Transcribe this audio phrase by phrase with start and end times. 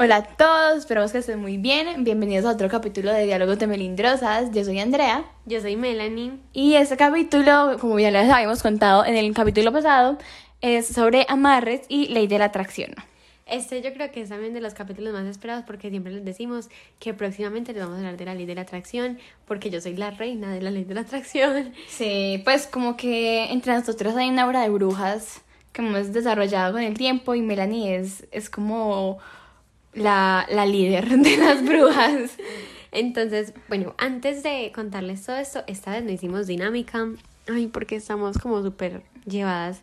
[0.00, 2.04] Hola a todos, esperamos que estén muy bien.
[2.04, 4.52] Bienvenidos a otro capítulo de Diálogos de Melindrosas.
[4.52, 5.24] Yo soy Andrea.
[5.44, 6.34] Yo soy Melanie.
[6.52, 10.16] Y este capítulo, como ya les habíamos contado en el capítulo pasado,
[10.60, 12.94] es sobre amarres y ley de la atracción.
[13.44, 16.68] Este yo creo que es también de los capítulos más esperados porque siempre les decimos
[17.00, 19.96] que próximamente les vamos a hablar de la ley de la atracción porque yo soy
[19.96, 21.72] la reina de la ley de la atracción.
[21.88, 25.40] Sí, pues como que entre nosotros hay una obra de brujas
[25.72, 29.18] que hemos desarrollado con el tiempo y Melanie es, es como
[29.94, 32.32] la, la líder de las brujas.
[32.92, 37.06] Entonces, bueno, antes de contarles todo esto, esta vez no hicimos dinámica.
[37.46, 39.82] Ay, porque estamos como súper llevadas,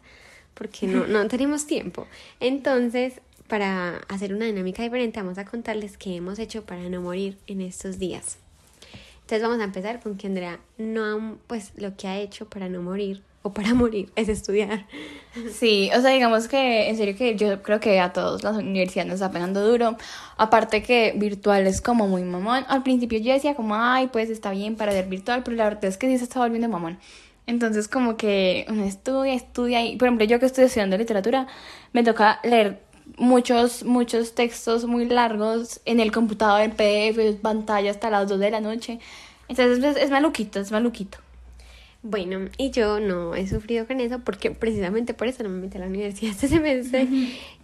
[0.54, 2.08] porque no, no tenemos tiempo.
[2.40, 7.38] Entonces, para hacer una dinámica diferente, vamos a contarles qué hemos hecho para no morir
[7.48, 8.38] en estos días.
[9.22, 12.82] Entonces vamos a empezar con que Andrea no, pues lo que ha hecho para no
[12.82, 14.88] morir o para morir es estudiar.
[15.54, 19.08] Sí, o sea, digamos que en serio que yo creo que a todos las universidades
[19.08, 19.98] nos está pegando duro.
[20.36, 22.66] Aparte que virtual es como muy mamón.
[22.68, 25.86] Al principio yo decía como, ay, pues está bien para ver virtual, pero la verdad
[25.86, 26.98] es que sí se está volviendo mamón.
[27.46, 31.46] Entonces como que uno estudia, estudia y, por ejemplo, yo que estoy estudiando literatura,
[31.94, 32.82] me toca leer
[33.18, 38.50] muchos, muchos textos muy largos en el computador, en PDF, pantalla hasta las 2 de
[38.50, 39.00] la noche.
[39.48, 41.20] Entonces es, es maluquito, es maluquito.
[42.08, 45.78] Bueno, y yo no he sufrido con eso porque precisamente por eso no me metí
[45.78, 47.08] a la universidad este semestre.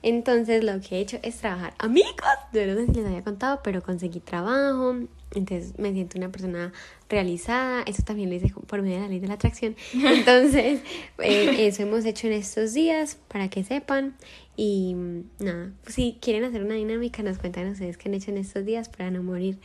[0.01, 1.75] Entonces lo que he hecho es trabajar.
[1.77, 2.15] Amigos,
[2.51, 4.95] de verdad si les había contado, pero conseguí trabajo.
[5.35, 6.73] Entonces me siento una persona
[7.07, 7.83] realizada.
[7.83, 9.75] Eso también lo hice por medio de la ley de la atracción.
[9.93, 10.81] Entonces,
[11.19, 14.15] eh, eso hemos hecho en estos días para que sepan.
[14.57, 14.95] Y
[15.37, 18.89] nada, si quieren hacer una dinámica, nos cuentan ustedes qué han hecho en estos días
[18.89, 19.59] para no morir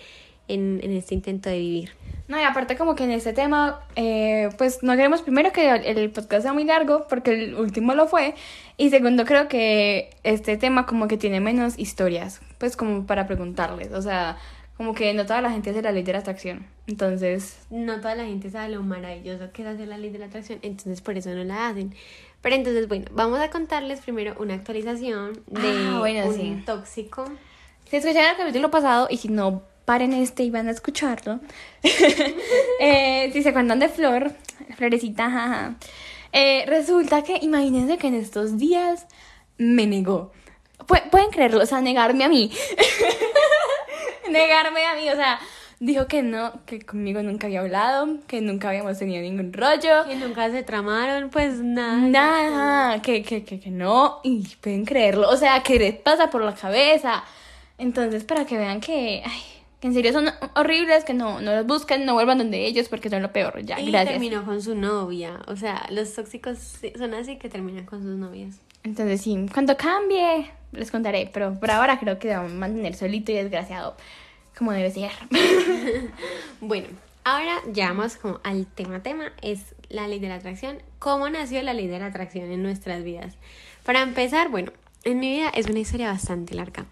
[0.48, 1.90] en, en este intento de vivir.
[2.28, 6.10] No, y aparte como que en este tema, eh, pues no queremos primero que el
[6.10, 8.34] podcast sea muy largo, porque el último lo fue,
[8.76, 13.92] y segundo creo que este tema como que tiene menos historias, pues como para preguntarles,
[13.92, 14.38] o sea,
[14.76, 17.60] como que no toda la gente hace la ley de la atracción, entonces...
[17.70, 20.58] No toda la gente sabe lo maravilloso que es hacer la ley de la atracción,
[20.62, 21.94] entonces por eso no la hacen.
[22.42, 26.62] Pero entonces, bueno, vamos a contarles primero una actualización de Ah, bueno, un sí.
[26.66, 27.24] tóxico.
[27.88, 31.40] Si escucharon el capítulo pasado y si no, paren este y van a escucharlo.
[32.80, 34.32] Eh, si se acuerdan de Flor,
[34.76, 35.76] Florecita, jaja.
[36.32, 39.06] Eh, resulta que, imagínense que en estos días
[39.56, 40.32] me negó.
[40.86, 42.50] Pu- Pueden creerlo, o sea, negarme a mí.
[44.30, 45.38] negarme a mí, o sea,
[45.80, 50.04] dijo que no, que conmigo nunca había hablado, que nunca habíamos tenido ningún rollo.
[50.06, 51.96] Que nunca se tramaron, pues nada.
[51.96, 56.42] Nada, que, que, que, que no, y pueden creerlo, o sea, que les pasa por
[56.42, 57.24] la cabeza.
[57.78, 59.42] Entonces, para que vean que, ay,
[59.80, 63.10] que en serio son horribles, que no, no los busquen, no vuelvan donde ellos porque
[63.10, 64.12] son lo peor, ya, Y gracias.
[64.14, 65.40] terminó con su novia.
[65.48, 68.56] O sea, los tóxicos son así que terminan con sus novias.
[68.84, 73.32] Entonces, sí, cuando cambie, les contaré, pero por ahora creo que va a mantener solito
[73.32, 73.96] y desgraciado,
[74.56, 75.10] como debe ser.
[76.60, 76.86] Bueno,
[77.24, 80.78] ahora ya como al tema tema, es la ley de la atracción.
[80.98, 83.34] ¿Cómo nació la ley de la atracción en nuestras vidas?
[83.84, 84.72] Para empezar, bueno,
[85.04, 86.86] en mi vida es una historia bastante larga.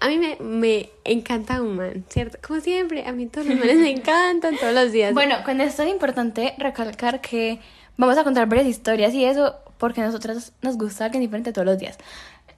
[0.00, 2.38] A mí me, me encanta un man, ¿cierto?
[2.46, 5.12] Como siempre, a mí todos los manes me encantan todos los días.
[5.12, 7.60] Bueno, con esto es importante recalcar que
[7.96, 11.66] vamos a contar varias historias y eso porque a nosotros nos gusta alguien diferente todos
[11.66, 11.98] los días.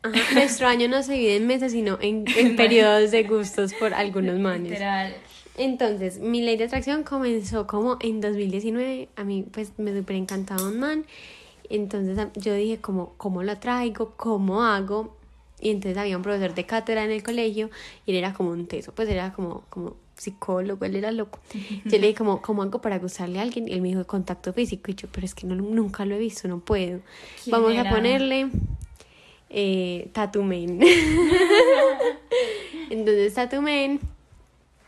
[0.02, 3.94] Ajá, Nuestro año no se divide en meses, sino en, en periodos de gustos por
[3.94, 4.70] algunos manes.
[4.70, 5.14] Literal.
[5.56, 9.08] Entonces, mi ley de atracción comenzó como en 2019.
[9.16, 11.04] A mí, pues, me súper encantaba un man.
[11.68, 14.14] Entonces, yo dije, como, ¿cómo lo traigo?
[14.16, 15.17] ¿Cómo hago?
[15.60, 17.70] Y entonces había un profesor de cátedra en el colegio
[18.06, 21.40] y él era como un teso, pues era como, como psicólogo, él era loco.
[21.84, 23.68] Yo le dije, como, ¿cómo hago para gustarle a alguien?
[23.68, 24.90] Y él me dijo, contacto físico.
[24.90, 27.00] Y yo, pero es que no, nunca lo he visto, no puedo.
[27.42, 27.90] ¿Quién Vamos era?
[27.90, 28.48] a ponerle
[29.50, 30.80] eh, Tattoo Man.
[32.90, 34.00] Entonces, Tattoo Man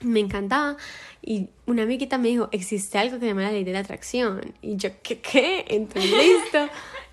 [0.01, 0.77] me encantaba.
[1.23, 4.55] Y una amiguita me dijo, existe algo que se llama la ley de la atracción.
[4.63, 5.21] Y yo, ¿qué?
[5.21, 5.65] ¿Qué?
[5.69, 6.69] Entonces, listo.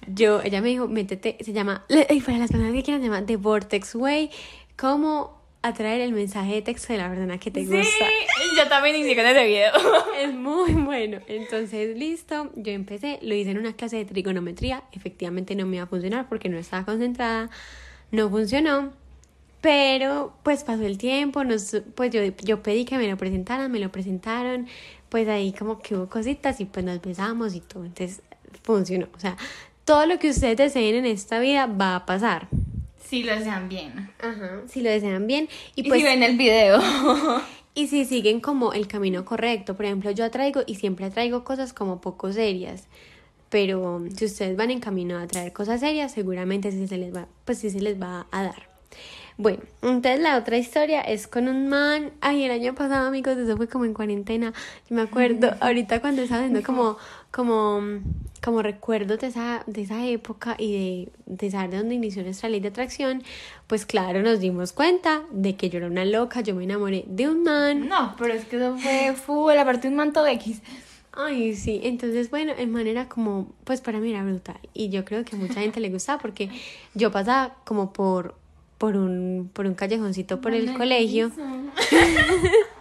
[0.07, 3.25] Yo, ella me dijo, métete, se llama, y para las personas que quieran, se llama
[3.25, 4.31] The Vortex Way.
[4.77, 8.05] ¿Cómo atraer el mensaje de texto de la persona que te Sí, gusta?
[8.55, 9.71] yo también inicié con ese video.
[10.17, 11.19] Es muy bueno.
[11.27, 14.83] Entonces, listo, yo empecé, lo hice en una clase de trigonometría.
[14.93, 17.49] Efectivamente no me iba a funcionar porque no estaba concentrada.
[18.11, 18.93] No funcionó.
[19.59, 23.79] Pero pues pasó el tiempo, nos, pues yo, yo pedí que me lo presentaran, me
[23.79, 24.67] lo presentaron,
[25.09, 28.21] pues ahí como que hubo cositas y pues nos besamos y todo, entonces
[28.63, 29.07] funcionó.
[29.15, 29.35] O sea,
[29.87, 32.49] todo lo que ustedes deseen en esta vida va a pasar.
[33.05, 34.11] Sí, lo desean bien.
[34.19, 35.47] Ajá, si lo desean bien.
[35.75, 36.81] Y, Y, pues si ven el video.
[37.73, 41.71] y si siguen como el camino correcto, por ejemplo, yo atraigo y siempre atraigo cosas
[41.71, 42.83] como poco serias.
[43.49, 47.29] Pero si ustedes van en camino a traer cosas serias, seguramente sí se les va,
[47.45, 48.67] pues sí se les va a dar.
[49.39, 52.11] Bueno, entonces la otra historia es con un man.
[52.21, 54.51] Ay, el año pasado, amigos, eso fue como en cuarentena.
[54.89, 56.97] Yo me acuerdo, ahorita cuando estaba haciendo como,
[57.37, 57.83] como,
[58.43, 62.49] como recuerdos de esa, de esa época y de, de saber de dónde inició nuestra
[62.49, 63.21] ley de atracción,
[63.67, 67.29] pues claro, nos dimos cuenta de que yo era una loca, yo me enamoré de
[67.29, 67.87] un man.
[67.87, 70.63] No, pero es que eso fue full, aparte de un manto X.
[71.13, 75.05] Ay, sí, entonces bueno, el man era como, pues para mí era brutal y yo
[75.05, 76.49] creo que a mucha gente le gustaba porque
[76.95, 78.33] yo pasaba como por,
[78.79, 81.31] por un, por un callejoncito por el colegio.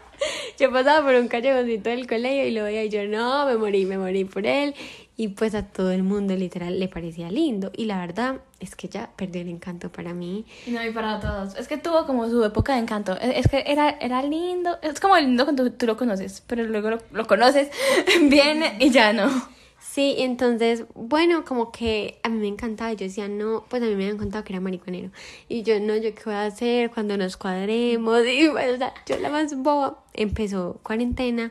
[0.59, 3.87] yo pasaba por un callejoncito del colegio y lo veía y yo no, me morí,
[3.87, 4.75] me morí por él
[5.17, 8.89] y pues a todo el mundo literal le parecía lindo y la verdad es que
[8.89, 10.45] ya perdió el encanto para mí.
[10.67, 11.57] No, y para todos.
[11.57, 13.19] Es que tuvo como su época de encanto.
[13.19, 14.79] Es que era, era lindo.
[14.83, 17.71] Es como lindo cuando tú, lo conoces, pero luego lo conoces
[18.23, 19.56] bien y ya no.
[19.97, 22.93] Sí, entonces, bueno, como que a mí me encantaba.
[22.93, 25.09] Yo decía, no, pues a mí me habían contado que era mariconero.
[25.49, 28.21] Y yo, no, yo qué voy a hacer cuando nos cuadremos.
[28.27, 30.05] Y bueno, o sea, yo la más boba.
[30.13, 31.51] Empezó cuarentena,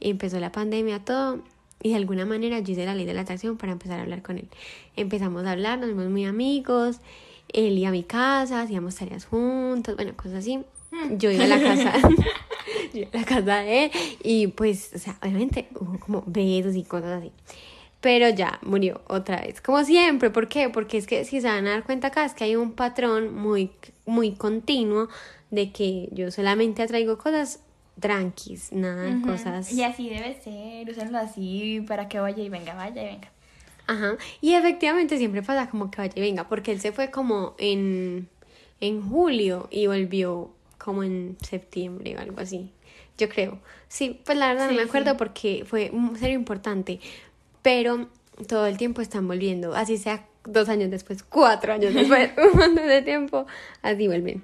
[0.00, 1.42] empezó la pandemia, todo.
[1.82, 4.22] Y de alguna manera yo hice la ley de la atracción para empezar a hablar
[4.22, 4.48] con él.
[4.96, 6.98] Empezamos a hablar, nos vimos muy amigos.
[7.52, 10.64] Él iba a mi casa, hacíamos tareas juntos, bueno, cosas así.
[11.18, 11.92] Yo iba a la casa,
[12.94, 13.90] yo iba a la casa de él
[14.22, 17.32] y pues, o sea, obviamente hubo como besos y cosas así.
[18.02, 20.28] Pero ya murió otra vez, como siempre.
[20.28, 20.68] ¿Por qué?
[20.68, 23.34] Porque es que si se van a dar cuenta acá es que hay un patrón
[23.34, 23.70] muy,
[24.04, 25.08] muy continuo
[25.50, 27.60] de que yo solamente atraigo cosas
[28.00, 29.72] tranquis, nada de cosas.
[29.72, 33.30] Y así debe ser, úsenlo así para que vaya y venga, vaya y venga.
[33.86, 34.16] Ajá.
[34.40, 38.28] Y efectivamente siempre pasa como que vaya y venga, porque él se fue como en,
[38.80, 42.72] en julio y volvió como en septiembre o algo así.
[43.18, 43.60] Yo creo.
[43.88, 45.16] Sí, pues la verdad no me acuerdo sí.
[45.18, 46.98] porque fue un serio importante.
[47.62, 48.08] Pero
[48.48, 49.74] todo el tiempo están volviendo.
[49.74, 53.46] Así sea dos años después, cuatro años después, un montón de tiempo,
[53.82, 54.42] así vuelven.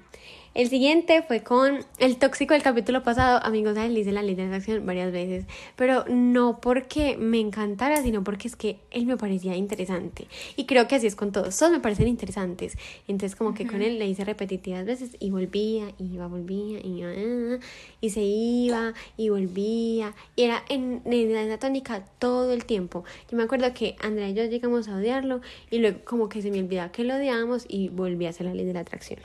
[0.55, 3.39] El siguiente fue con el tóxico del capítulo pasado.
[3.43, 8.01] Amigos, él le hice la ley de atracción varias veces, pero no porque me encantara,
[8.01, 10.27] sino porque es que él me parecía interesante.
[10.55, 11.55] Y creo que así es con todos.
[11.55, 12.77] Todos me parecen interesantes.
[13.07, 17.01] Entonces, como que con él le hice repetitivas veces y volvía, y iba, volvía, y
[17.01, 17.59] iba,
[18.01, 20.15] y se iba, y volvía.
[20.35, 23.03] Y era en, en la tónica todo el tiempo.
[23.29, 26.49] Yo me acuerdo que Andrea y yo llegamos a odiarlo, y luego, como que se
[26.49, 29.19] me olvidaba que lo odiábamos, y volví a hacer la ley de la atracción.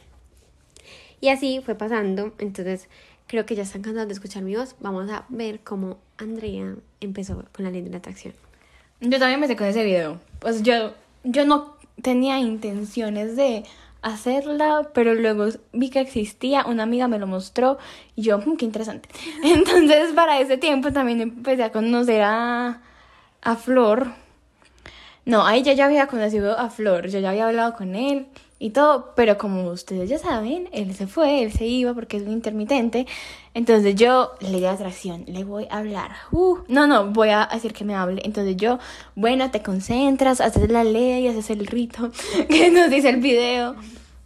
[1.24, 2.34] Y así fue pasando.
[2.36, 2.86] Entonces,
[3.26, 4.76] creo que ya están cansados de escuchar mi voz.
[4.80, 8.34] Vamos a ver cómo Andrea empezó con la ley de la atracción.
[9.00, 10.20] Yo también me sé con ese video.
[10.40, 10.92] Pues yo,
[11.22, 13.64] yo no tenía intenciones de
[14.02, 17.78] hacerla, pero luego vi que existía, una amiga me lo mostró
[18.16, 19.08] y yo, "Mm, qué interesante.
[19.42, 22.82] Entonces, para ese tiempo también empecé a conocer a,
[23.40, 24.08] a Flor.
[25.24, 28.26] No, ahí yo ya había conocido a Flor, yo ya había hablado con él
[28.58, 32.22] y todo, pero como ustedes ya saben, él se fue, él se iba porque es
[32.22, 33.06] un intermitente.
[33.52, 36.12] Entonces yo le di atracción, le voy a hablar.
[36.30, 38.22] Uh, no, no, voy a decir que me hable.
[38.24, 38.78] Entonces yo,
[39.16, 42.10] bueno, te concentras, haces la ley, haces el rito
[42.48, 43.76] que nos dice el video.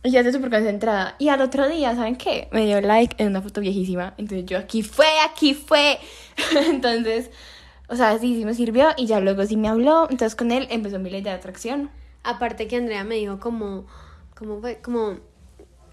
[0.05, 1.17] Y ya estoy súper concentrada.
[1.19, 2.49] Y al otro día, ¿saben qué?
[2.53, 4.15] Me dio like en una foto viejísima.
[4.17, 5.99] Entonces yo, aquí fue, aquí fue.
[6.69, 7.31] Entonces,
[7.89, 8.91] o sea, sí, me sirvió.
[8.97, 10.05] Y ya luego sí me habló.
[10.11, 11.91] Entonces con él empezó mi ley de atracción.
[12.23, 13.87] Aparte que Andrea me dijo como,
[14.39, 15.17] como fue, como,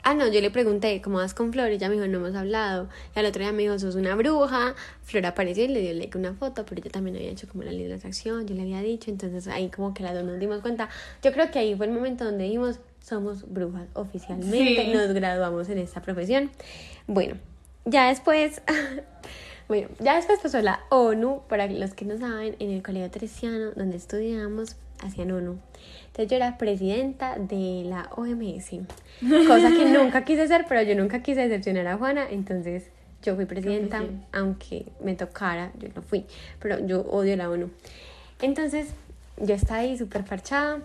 [0.04, 1.72] ah, no, yo le pregunté, ¿cómo vas con Flor?
[1.72, 2.88] Y ella me dijo, no hemos hablado.
[3.16, 4.76] Y al otro día me dijo, sos una bruja.
[5.02, 7.72] Flor apareció y le dio like una foto, pero ella también había hecho como la
[7.72, 10.62] ley de atracción, yo le había dicho, entonces ahí como que las dos nos dimos
[10.62, 10.90] cuenta.
[11.24, 14.94] Yo creo que ahí fue el momento donde dijimos, somos brujas oficialmente, Sí.
[14.94, 16.52] nos graduamos en esta profesión.
[17.08, 17.36] Bueno,
[17.86, 18.62] ya después...
[19.68, 23.72] Bueno, ya después pasó la ONU, para los que no saben, en el Colegio Teresiano,
[23.72, 24.76] donde estudiamos,
[25.06, 25.58] hacían ONU.
[26.08, 28.70] Entonces yo era presidenta de la OMS,
[29.48, 32.90] cosa que nunca quise ser, pero yo nunca quise decepcionar a Juana, entonces
[33.22, 36.26] yo fui presidenta, aunque me tocara, yo no fui,
[36.60, 37.70] pero yo odio la ONU.
[38.42, 38.94] Entonces
[39.38, 40.80] yo estaba ahí súper parchada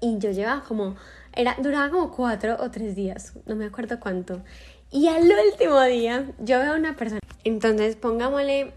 [0.00, 0.96] y yo llevaba como,
[1.32, 4.42] era, duraba como cuatro o tres días, no me acuerdo cuánto.
[4.90, 8.72] Y al último día yo veo a una persona, entonces pongámosle...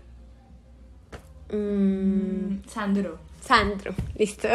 [1.51, 3.28] mm, Sandro.
[3.41, 4.48] Sandro, listo.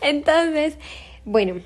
[0.00, 0.76] entonces,
[1.24, 1.60] bueno,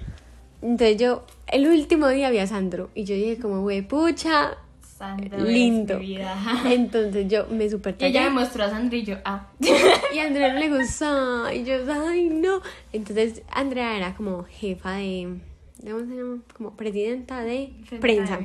[0.63, 5.39] entonces yo, el último día vi a Sandro y yo dije como, güey, pucha, Sandro.
[5.45, 6.01] lindo.
[6.65, 8.31] Entonces yo me super Y ella tallé.
[8.35, 9.49] me mostró a Sandro y yo, ah.
[10.15, 11.53] Y a Andrea no le gustó.
[11.53, 12.63] Y yo, ay, no.
[12.95, 15.37] Entonces Andrea era como jefa de,
[15.83, 16.39] ¿cómo se llama?
[16.57, 18.41] Como presidenta de prensa.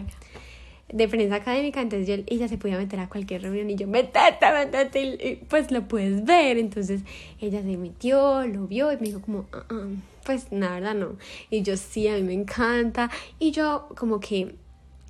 [0.93, 4.51] De prensa académica, entonces yo, ella se podía meter a cualquier reunión y yo, metete,
[4.51, 6.57] metete, y, pues lo puedes ver.
[6.57, 7.01] Entonces
[7.39, 9.87] ella se metió, lo vio y me dijo como, "Ah, ah,
[10.25, 11.17] pues la verdad no.
[11.49, 13.09] Y yo sí, a mí me encanta.
[13.39, 14.55] Y yo como que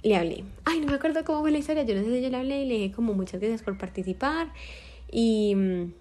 [0.04, 0.44] le hablé.
[0.66, 2.64] Ay, no me acuerdo cómo fue la historia, yo no sé si yo le hablé
[2.64, 4.48] y le dije como muchas gracias por participar.
[5.12, 5.94] Y mm,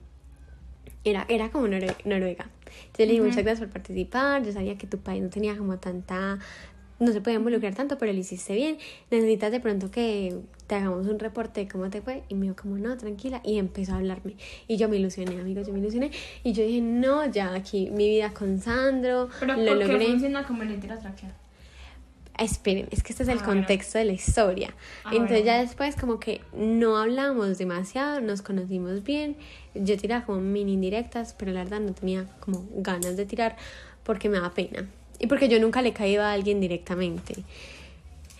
[1.05, 2.49] era, era como Norue- Noruega.
[2.67, 5.79] Entonces le dije muchas gracias por participar, yo sabía que tu país no tenía como
[5.79, 6.39] tanta,
[7.01, 8.79] no se podía involucrar tanto, pero lo hiciste bien.
[9.11, 12.23] Necesitas de pronto que te hagamos un reporte de cómo te fue.
[12.29, 13.41] Y me dijo como, no, tranquila.
[13.45, 14.37] Y empezó a hablarme.
[14.69, 16.11] Y yo me ilusioné, amigos, yo me ilusioné.
[16.45, 20.07] Y yo dije, no, ya aquí mi vida con Sandro, Pero lo ¿por qué logré.
[20.07, 20.63] funciona como?
[22.39, 23.61] Esperen, es que este es el Ah, bueno.
[23.61, 24.75] contexto de la historia.
[25.05, 25.47] Ah, Entonces bueno.
[25.47, 29.37] ya después como que no hablamos demasiado, nos conocimos bien.
[29.75, 33.57] Yo tiraba como mini indirectas, pero la verdad no tenía como ganas de tirar
[34.05, 34.89] porque me daba pena.
[35.21, 37.37] Y porque yo nunca le caía a alguien directamente.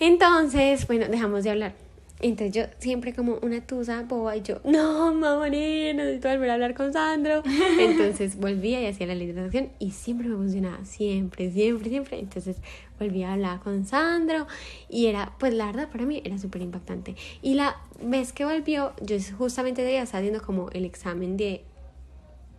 [0.01, 1.75] Entonces, bueno, dejamos de hablar.
[2.23, 6.29] Entonces yo siempre como una tusa boba y yo, no, me voy a morir, necesito
[6.29, 7.43] volver a hablar con Sandro.
[7.79, 12.19] Entonces volvía y hacía la ley de atracción y siempre me funcionaba, siempre, siempre, siempre.
[12.19, 12.57] Entonces
[12.99, 14.47] volvía a hablar con Sandro
[14.91, 17.17] y era, pues la verdad para mí era súper impactante.
[17.41, 21.63] Y la vez que volvió, yo justamente ese día estaba haciendo como el examen de,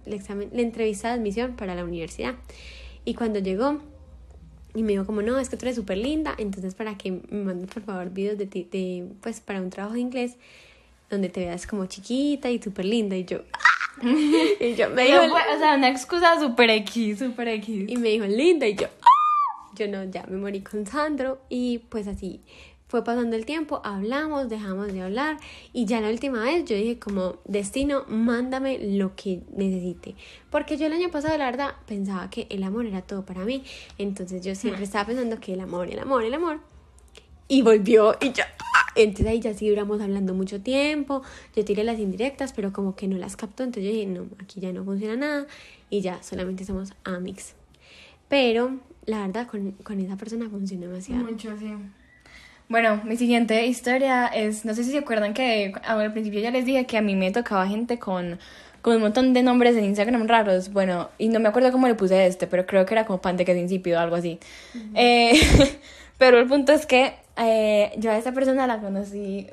[0.07, 2.33] el examen, la entrevista de admisión para la universidad.
[3.05, 3.79] Y cuando llegó,
[4.73, 7.43] y me dijo como, no, es que tú eres súper linda, entonces para que me
[7.43, 10.35] mandes por favor videos de ti, de, pues para un trabajo de inglés,
[11.09, 13.15] donde te veas como chiquita y súper linda.
[13.17, 14.01] Y yo, ¡ah!
[14.59, 17.89] y yo, me dijo, o sea, una excusa super X, super X.
[17.89, 19.73] y me dijo, linda, y yo, ¡ah!
[19.75, 22.41] yo no, ya me morí con Sandro, y pues así
[22.91, 25.37] fue pasando el tiempo, hablamos, dejamos de hablar,
[25.71, 30.15] y ya la última vez yo dije como, destino, mándame lo que necesite,
[30.49, 33.63] porque yo el año pasado la verdad pensaba que el amor era todo para mí,
[33.97, 36.59] entonces yo siempre estaba pensando que el amor, el amor, el amor,
[37.47, 38.45] y volvió y ya.
[38.93, 41.21] Entonces ahí ya sí duramos hablando mucho tiempo.
[41.55, 43.63] Yo tiré las indirectas, pero como que no las captó.
[43.63, 45.47] Entonces yo dije, no, aquí ya no funciona nada.
[45.89, 47.55] Y ya solamente somos amics.
[48.29, 51.23] Pero la verdad, con, con esa persona funciona demasiado.
[51.23, 51.73] Mucho, sí.
[52.71, 56.63] Bueno, mi siguiente historia es, no sé si se acuerdan que al principio ya les
[56.63, 58.39] dije que a mí me tocaba gente con,
[58.81, 60.71] con un montón de nombres en Instagram raros.
[60.71, 63.57] Bueno, y no me acuerdo cómo le puse este, pero creo que era como panteques
[63.57, 64.39] insípido o algo así.
[64.95, 65.33] Eh,
[66.17, 69.47] pero el punto es que eh, yo a esta persona la conocí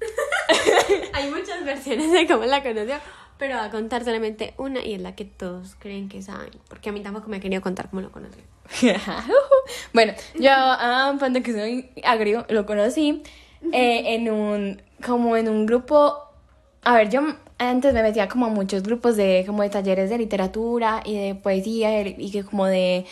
[1.14, 2.96] Hay muchas versiones de cómo la conoció,
[3.38, 6.50] pero voy a contar solamente una y es la que todos creen que saben.
[6.68, 8.40] Porque a mí tampoco me ha querido contar cómo lo conocí.
[9.92, 13.22] bueno, yo a Panda que soy agrio lo conocí
[13.72, 16.16] eh, en un como en un grupo.
[16.84, 17.20] A ver, yo
[17.58, 21.34] antes me metía como a muchos grupos de como de talleres de literatura y de
[21.34, 23.04] poesía y que como de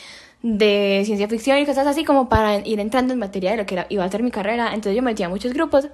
[0.43, 3.75] de ciencia ficción y cosas así como para ir entrando en materia de lo que
[3.75, 4.69] era, iba a ser mi carrera.
[4.69, 5.89] Entonces yo me metía a muchos grupos.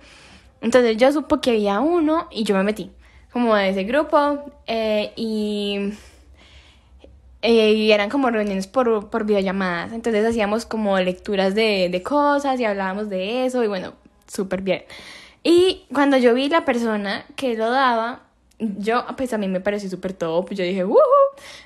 [0.60, 2.90] Entonces yo supo que había uno y yo me metí
[3.32, 5.92] como a ese grupo eh, y
[7.46, 9.92] eh, y eran como reuniones por, por videollamadas.
[9.92, 13.92] Entonces hacíamos como lecturas de, de cosas y hablábamos de eso y bueno,
[14.26, 14.82] súper bien.
[15.44, 18.22] Y cuando yo vi la persona que lo daba,
[18.58, 20.50] yo, pues a mí me pareció súper top.
[20.50, 20.98] Yo dije, ¡Woohoo!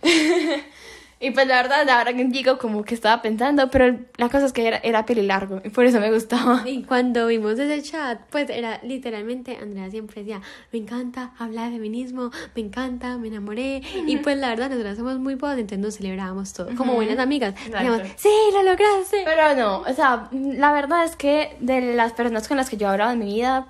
[1.23, 4.55] y pues la verdad, ahora que digo como que estaba pensando, pero la cosa es
[4.55, 6.63] que era, era peli largo y por eso me gustaba.
[6.65, 10.41] Y cuando vimos ese chat, pues era literalmente, Andrea siempre decía,
[10.73, 13.83] me encanta hablar de feminismo, me encanta, me enamoré.
[14.07, 17.55] Y pues la verdad, nosotras somos muy bodas, entonces nos celebrábamos todo, como buenas amigas.
[17.55, 19.23] Decíamos, sí, lo lograste.
[19.23, 22.87] Pero no, o sea, la verdad es que de las personas con las que yo
[22.87, 23.67] he hablado en mi vida,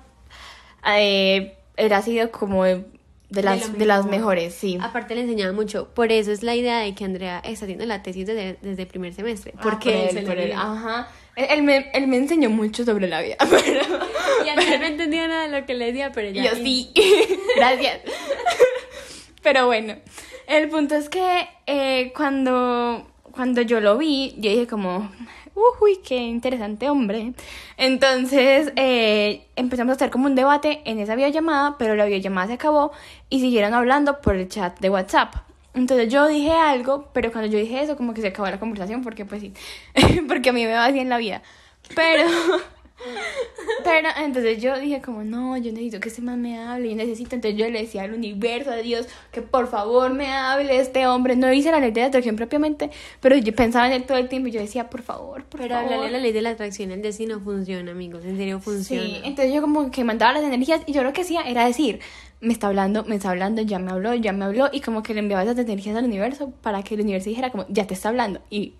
[0.87, 2.85] eh, ha sido como de,
[3.31, 4.35] de las, de las mejor.
[4.35, 4.77] mejores, sí.
[4.81, 8.03] Aparte le enseñaba mucho, por eso es la idea de que Andrea está haciendo la
[8.03, 9.53] tesis desde, desde el primer semestre.
[9.63, 11.07] Porque Ah, por él, él, por ajá.
[11.37, 13.81] Él, él me, él me enseñó mucho sobre la vida, pero...
[14.45, 16.91] Y Andrea no entendía nada de lo que le decía, pero ella yo sí,
[17.55, 18.01] gracias.
[19.43, 19.95] Pero bueno,
[20.47, 25.09] el punto es que eh, cuando, cuando yo lo vi, yo dije como,
[25.55, 27.33] uy, qué interesante hombre.
[27.77, 32.53] Entonces eh, empezamos a hacer como un debate en esa videollamada, pero la videollamada se
[32.53, 32.91] acabó
[33.29, 35.35] y siguieron hablando por el chat de WhatsApp.
[35.73, 39.03] Entonces yo dije algo, pero cuando yo dije eso, como que se acabó la conversación,
[39.03, 39.53] porque pues sí,
[40.27, 41.41] porque a mí me va así en la vida.
[41.95, 42.23] Pero...
[43.83, 47.35] Pero entonces yo dije como, no, yo necesito que este man me hable, yo necesito,
[47.35, 51.35] entonces yo le decía al universo, a Dios, que por favor me hable este hombre.
[51.35, 54.29] No hice la ley de la atracción propiamente, pero yo pensaba en él todo el
[54.29, 55.93] tiempo y yo decía, por favor, por Pero favor.
[55.93, 59.03] hablarle de la ley de la atracción, el destino funciona, amigos, en serio funciona.
[59.03, 61.99] Sí, entonces yo como que mandaba las energías y yo lo que hacía era decir,
[62.39, 65.13] me está hablando, me está hablando, ya me habló, ya me habló y como que
[65.13, 68.09] le enviaba esas energías al universo para que el universo dijera como, ya te está
[68.09, 68.73] hablando y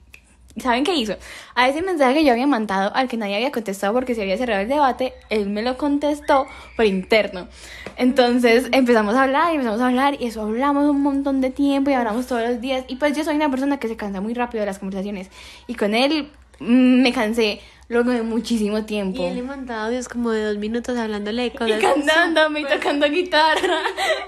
[0.60, 1.16] ¿Saben qué hizo?
[1.56, 4.38] A ese mensaje que yo había mandado al que nadie había contestado porque se había
[4.38, 7.48] cerrado el debate, él me lo contestó por interno.
[7.96, 11.90] Entonces empezamos a hablar y empezamos a hablar y eso hablamos un montón de tiempo
[11.90, 12.84] y hablamos todos los días.
[12.90, 15.30] Y pues yo soy una persona que se cansa muy rápido de las conversaciones.
[15.68, 16.30] Y con él
[16.60, 19.22] mm, me cansé luego de muchísimo tiempo.
[19.22, 21.80] Y él le mandaba audios como de dos minutos hablándole de cosas.
[21.80, 23.80] Y cantándome y tocando guitarra.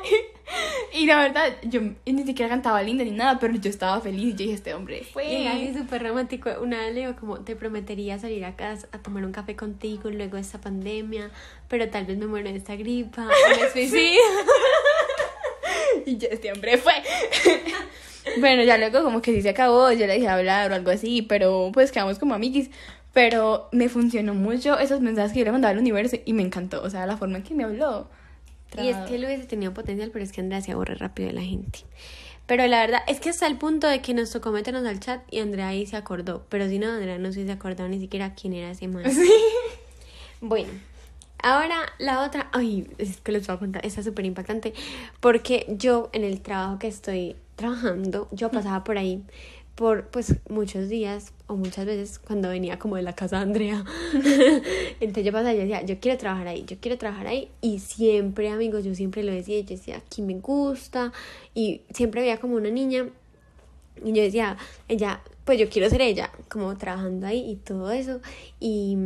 [0.93, 4.31] Y la verdad, yo ni siquiera cantaba linda ni nada, pero yo estaba feliz.
[4.31, 5.25] Yo dije, este hombre fue.
[5.25, 6.49] Y así súper romántico.
[6.61, 10.09] Una vez le digo, como, te prometería salir a casa a tomar un café contigo
[10.09, 11.31] luego de esta pandemia,
[11.67, 13.27] pero tal vez me muero de esta gripa.
[13.59, 14.21] Me suicido.
[16.05, 16.93] y yo, este hombre fue.
[18.39, 21.21] bueno, ya luego como que sí se acabó, yo le dije hablar o algo así,
[21.23, 22.69] pero pues quedamos como amiguis.
[23.13, 26.81] Pero me funcionó mucho esos mensajes que yo le mandaba al universo y me encantó.
[26.81, 28.09] O sea, la forma en que me habló.
[28.81, 31.33] Y es que él hubiese tenido potencial, pero es que Andrea se aburre rápido de
[31.33, 31.79] la gente.
[32.45, 35.21] Pero la verdad es que hasta el punto de que nos tocó meternos al chat
[35.31, 36.45] y Andrea ahí se acordó.
[36.49, 39.09] Pero si no, Andrea no se hubiese acordado ni siquiera quién era ese man.
[39.11, 39.31] Sí.
[40.41, 40.69] Bueno,
[41.41, 44.73] ahora la otra, ay, es que les voy a contar, está súper impactante,
[45.21, 49.23] porque yo en el trabajo que estoy trabajando, yo pasaba por ahí
[49.75, 53.85] por pues muchos días o muchas veces cuando venía como de la casa de Andrea.
[54.99, 57.49] Entonces yo pasaba y decía, yo quiero trabajar ahí, yo quiero trabajar ahí.
[57.61, 61.13] Y siempre, amigos, yo siempre lo decía, yo decía, aquí me gusta.
[61.53, 63.07] Y siempre veía como una niña
[64.03, 64.57] y yo decía,
[64.87, 68.19] ella, pues yo quiero ser ella, como trabajando ahí y todo eso.
[68.59, 68.97] Y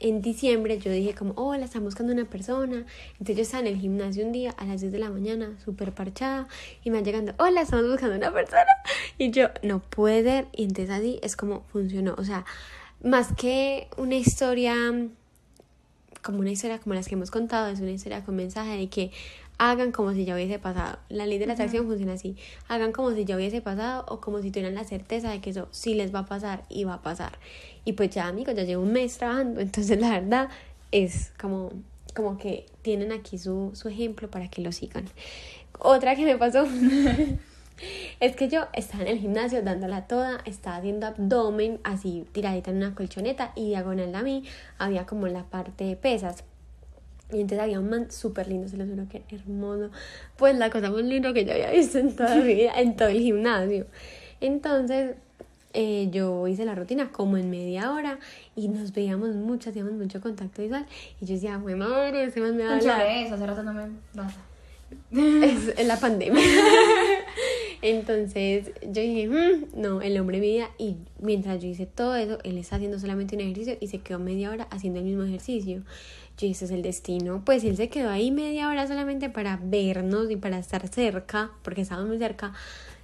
[0.00, 2.84] en diciembre yo dije como, hola, estamos buscando una persona.
[3.12, 5.92] Entonces yo estaba en el gimnasio un día a las 10 de la mañana, súper
[5.92, 6.48] parchada,
[6.82, 8.64] y me van llegando, hola, estamos buscando una persona.
[9.18, 10.46] Y yo, no puede.
[10.52, 12.14] Y entonces así es como funcionó.
[12.18, 12.44] O sea,
[13.02, 14.74] más que una historia,
[16.22, 19.10] como una historia como las que hemos contado, es una historia con mensaje de que
[19.60, 20.98] hagan como si ya hubiese pasado.
[21.10, 22.34] La ley de la atracción funciona así.
[22.68, 25.68] Hagan como si ya hubiese pasado o como si tuvieran la certeza de que eso
[25.70, 27.38] sí les va a pasar y va a pasar.
[27.84, 30.48] Y pues ya, amigos, ya llevo un mes trabajando, entonces la verdad
[30.92, 31.72] es como,
[32.14, 35.04] como que tienen aquí su, su ejemplo para que lo sigan.
[35.78, 36.66] Otra que me pasó
[38.20, 42.78] es que yo estaba en el gimnasio dándola toda, estaba haciendo abdomen así tiradita en
[42.78, 44.44] una colchoneta y diagonal a mí
[44.78, 46.44] había como la parte de pesas.
[47.32, 49.90] Y entonces había un man súper lindo, se lo juro que hermoso.
[50.36, 53.08] Pues la cosa más linda que yo había visto en toda mi vida, en todo
[53.08, 53.86] el gimnasio.
[54.40, 55.14] Entonces
[55.72, 58.18] eh, yo hice la rutina como en media hora
[58.56, 60.86] y nos veíamos mucho, hacíamos mucho contacto visual.
[61.20, 63.06] Y yo decía, güey, madre, ese man me va a hablar.
[63.06, 64.40] eso, hace rato no me pasa.
[65.12, 66.42] Es, la pandemia.
[67.82, 70.70] Entonces yo dije, "Mm, no, el hombre mi vida.
[70.78, 74.18] Y mientras yo hice todo eso, él está haciendo solamente un ejercicio y se quedó
[74.18, 75.82] media hora haciendo el mismo ejercicio.
[76.36, 77.42] Yo dije, ese es el destino.
[77.44, 81.82] Pues él se quedó ahí media hora solamente para vernos y para estar cerca, porque
[81.82, 82.52] estábamos muy cerca.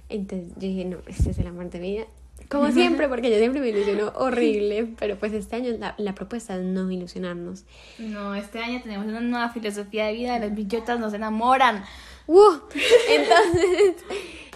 [0.09, 2.07] Entonces yo dije, no, este es el amor de mi vida.
[2.49, 6.55] Como siempre, porque yo siempre me ilusiono horrible, pero pues este año la, la propuesta
[6.55, 7.65] es no ilusionarnos.
[7.99, 10.39] No, este año tenemos una nueva filosofía de vida.
[10.39, 11.83] Las billotas nos enamoran.
[12.27, 12.53] ¡Uh!
[13.09, 13.95] Entonces,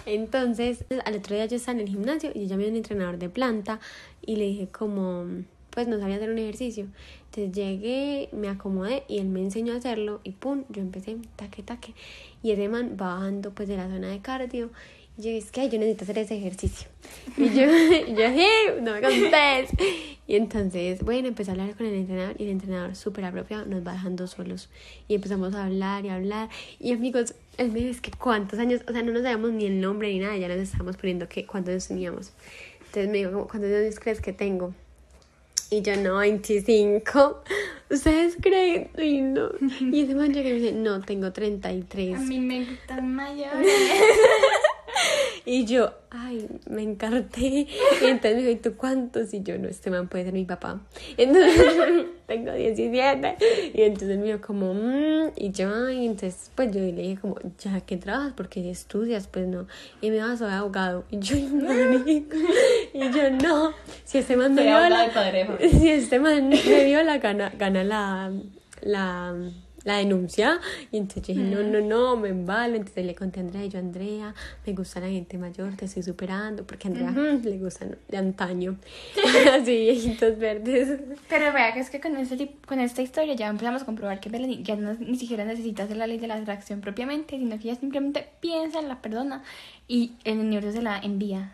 [0.04, 3.18] entonces, al otro día yo estaba en el gimnasio y yo llamé a un entrenador
[3.18, 3.78] de planta
[4.20, 5.26] y le dije como,
[5.70, 6.86] pues no sabía hacer un ejercicio.
[7.26, 11.62] Entonces llegué, me acomodé y él me enseñó a hacerlo y pum, yo empecé, taque,
[11.62, 11.94] taque.
[12.42, 14.70] Y ese man va bajando pues de la zona de cardio.
[15.18, 16.88] Y yo es que yo necesito hacer ese ejercicio.
[17.36, 17.64] Y yo,
[18.08, 18.46] y yo "Sí,
[18.80, 19.70] no me contés.
[20.26, 23.86] Y entonces, bueno, empecé a hablar con el entrenador y el entrenador súper apropiado nos
[23.86, 24.70] va dejando solos.
[25.08, 26.48] Y empezamos a hablar y a hablar.
[26.80, 29.66] Y amigos, él me dijo, es que cuántos años, o sea, no nos sabíamos ni
[29.66, 32.32] el nombre ni nada, ya nos estábamos poniendo que cuántos años teníamos.
[32.86, 34.74] Entonces me dijo, ¿cuántos años crees que tengo?
[35.70, 37.42] Y yo, no, 25.
[37.90, 38.88] ¿Ustedes creen?
[38.98, 39.50] Y no.
[39.80, 42.16] Y ese man llega y me dice, no, tengo 33.
[42.16, 43.72] A mí me gustan mayores.
[45.44, 47.66] Y yo, ay, me encarté.
[48.02, 49.34] Y entonces me dijo, ¿y tú cuántos?
[49.34, 50.80] Y yo, no, este man puede ser mi papá.
[51.16, 53.36] Entonces, tengo 17.
[53.74, 57.36] Y entonces me dijo como, "Mm", y yo, ay, entonces, pues yo le dije como,
[57.58, 58.32] ya, ¿qué trabajas?
[58.36, 59.66] Porque estudias, pues no.
[60.00, 61.04] Y me dijo, soy abogado.
[61.10, 62.36] Y yo, marica.
[62.94, 63.72] Y yo, no.
[64.04, 65.58] Si este man me de familia.
[65.70, 68.32] si este man me viola, gana, gana la,
[68.82, 69.34] la,
[69.84, 70.60] la denuncia.
[70.90, 72.76] Y entonces yo dije, no, no, no, me embalo.
[72.76, 74.34] Entonces le conté a Andrea y yo, Andrea,
[74.66, 76.64] me gusta la gente mayor, te estoy superando.
[76.66, 78.76] Porque a Andrea mm, le gustan de antaño.
[79.52, 81.00] Así, viejitos verdes.
[81.28, 84.30] Pero vea que es que con, este con esta historia ya empezamos a comprobar que
[84.30, 87.68] Melanie ya no, ni siquiera necesita hacer la ley de la atracción propiamente, sino que
[87.68, 89.42] ella simplemente piensa en la persona
[89.88, 91.52] y el universo se la envía.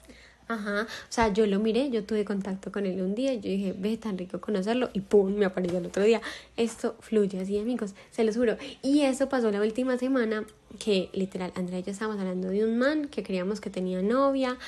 [0.48, 3.74] Ajá, o sea, yo lo miré, yo tuve contacto con él un día yo dije,
[3.76, 6.22] ve, tan rico conocerlo y pum, me apareció el otro día.
[6.56, 8.56] Esto fluye así, amigos, se los juro.
[8.82, 10.44] Y eso pasó la última semana
[10.78, 14.58] que literal, Andrea y yo estábamos hablando de un man que creíamos que tenía novia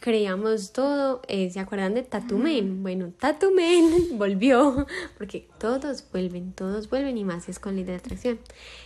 [0.00, 1.22] creíamos todo.
[1.28, 2.82] eh, ¿Se acuerdan de Tatumen?
[2.82, 4.86] Bueno, Tatumen volvió,
[5.18, 8.38] porque todos vuelven, todos vuelven y más si es con ley de atracción.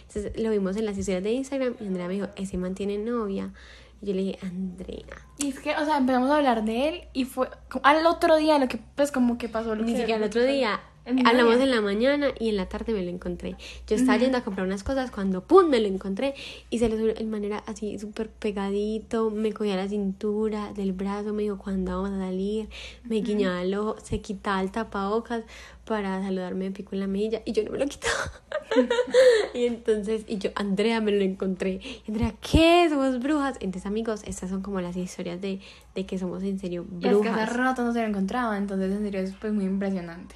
[0.07, 2.99] Entonces lo vimos en las historias de Instagram y Andrea me dijo, ese man tiene
[2.99, 3.53] novia.
[4.01, 7.25] Yo le dije, Andrea, Y es que, o sea, empezamos a hablar de él y
[7.25, 7.49] fue
[7.83, 9.75] al otro día lo que, pues, como que pasó.
[9.75, 10.81] Lo Ni siquiera el otro día.
[11.25, 11.65] Hablamos día.
[11.65, 13.57] en la mañana y en la tarde me lo encontré.
[13.87, 15.69] Yo estaba yendo a comprar unas cosas cuando ¡pum!
[15.69, 16.35] me lo encontré
[16.69, 21.33] y se le subió en manera así súper pegadito, me cogía la cintura, del brazo,
[21.33, 22.69] me dijo cuándo vamos a salir,
[23.05, 25.45] me guiñaba el ojo, se quitaba el tapabocas
[25.89, 28.31] para saludarme de pico en la mejilla y yo no me lo quitaba.
[29.55, 31.81] y entonces, y yo, Andrea, me lo encontré.
[32.07, 32.87] Y Andrea, ¿qué?
[32.91, 33.57] Somos brujas.
[33.61, 35.61] Entonces, amigos, estas son como las historias de,
[35.95, 37.49] de que somos en serio Y es que brujas.
[37.49, 40.35] hace rato no se lo encontraba, entonces en serio es pues muy impresionante.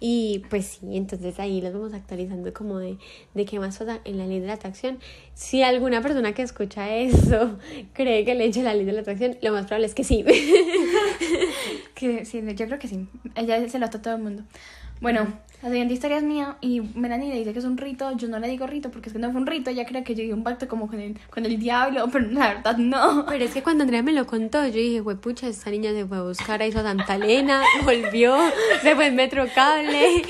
[0.00, 2.96] Y pues sí, entonces ahí los vamos actualizando como de,
[3.34, 4.98] de qué más pasa en la ley de la atracción.
[5.34, 7.58] Si alguna persona que escucha eso
[7.92, 10.24] cree que le eche la ley de la atracción, lo más probable es que sí.
[11.94, 13.06] Que sí, yo creo que sí.
[13.34, 14.39] Ella se lo a todo el mundo.
[15.00, 15.26] Bueno,
[15.62, 18.10] la siguiente historia es mía y Melanie le dice que es un rito.
[18.16, 19.68] Yo no le digo rito porque es que no fue un rito.
[19.68, 22.54] Ella cree que yo hice un pacto como con el, con el diablo, pero la
[22.54, 23.26] verdad no.
[23.28, 26.06] Pero es que cuando Andrea me lo contó, yo dije, güey, pucha, esta niña se
[26.06, 28.36] fue a buscar a hizo Santa Elena, volvió,
[28.80, 30.22] se fue en Metro Cable.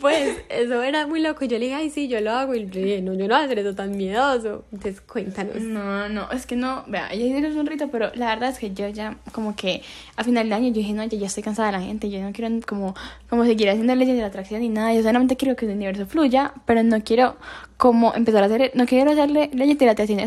[0.00, 1.46] Pues eso era muy loco.
[1.46, 2.54] Y yo le dije, ay, sí, yo lo hago.
[2.54, 4.66] Y yo dije, no, yo no voy a hacer eso tan miedoso.
[4.70, 5.62] Entonces, cuéntanos.
[5.62, 8.50] No, no, es que no, vea, ella dice que es un rito, pero la verdad
[8.50, 9.82] es que yo ya, como que
[10.16, 12.20] a final de año yo dije, no, yo ya estoy cansada de la gente, yo
[12.20, 12.94] no quiero como,
[13.30, 16.06] como seguir haciendo leyes de la atracción ni nada, yo solamente quiero que el universo
[16.06, 17.36] fluya, pero no quiero
[17.78, 20.18] como empezar a hacer, no quiero hacerle leyes de la atracción,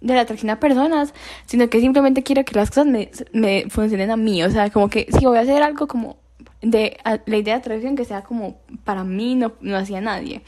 [0.00, 1.14] de la atracción a personas,
[1.46, 4.88] sino que simplemente quiero que las cosas me, me funcionen a mí, o sea, como
[4.90, 6.16] que si voy a hacer algo como
[6.60, 10.42] de a- ley de atracción que sea como para mí, no, no hacia nadie.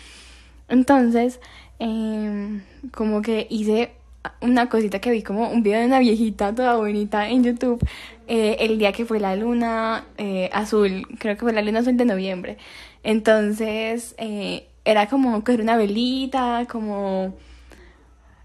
[0.69, 1.41] Entonces,
[1.79, 2.63] em,
[2.93, 3.93] como que hice
[4.41, 7.87] una cosita que vi como un video de una viejita toda bonita en YouTube
[8.27, 11.97] eh, el día que fue la luna eh, azul, creo que fue la luna azul
[11.97, 12.57] de noviembre.
[13.05, 17.35] Entonces, eh, era como coger una velita, como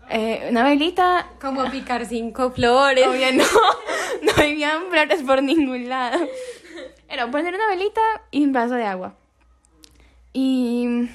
[0.09, 1.27] eh, una velita.
[1.41, 3.07] Como picar cinco flores.
[3.07, 3.43] Obvio, no,
[4.23, 6.19] no habían flores por ningún lado.
[7.07, 9.15] Era poner una velita y un vaso de agua.
[10.33, 11.09] Y,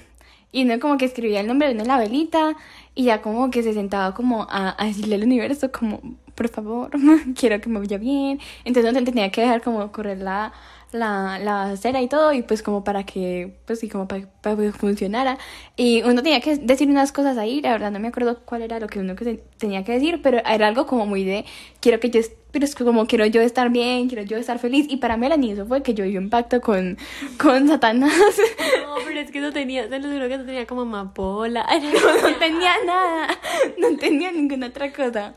[0.50, 2.56] y no como que escribía el nombre de uno en la velita
[2.94, 6.00] y ya como que se sentaba como a, a decirle al universo como,
[6.34, 6.90] por favor,
[7.38, 8.40] quiero que me vaya bien.
[8.64, 10.52] Entonces no tenía que dejar como correr la,
[10.94, 14.56] la, la cera y todo y pues como para que, pues sí, como para, para
[14.56, 15.38] que funcionara.
[15.76, 18.80] Y uno tenía que decir unas cosas ahí, la verdad no me acuerdo cuál era
[18.80, 21.44] lo que uno que tenía que decir, pero era algo como muy de,
[21.80, 22.20] quiero que yo,
[22.54, 24.86] pero es como quiero yo estar bien, quiero yo estar feliz.
[24.88, 26.96] Y para Melanie eso fue que yo hice un pacto con,
[27.36, 28.12] con Satanás.
[28.84, 31.66] No, pero es que no tenía, se lo juro que no tenía como amapola.
[32.22, 33.28] no tenía nada,
[33.76, 35.34] no tenía ninguna otra cosa.